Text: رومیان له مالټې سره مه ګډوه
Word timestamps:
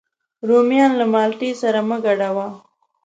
رومیان 0.47 0.91
له 0.99 1.05
مالټې 1.13 1.51
سره 1.61 1.79
مه 1.87 1.97
ګډوه 2.05 2.47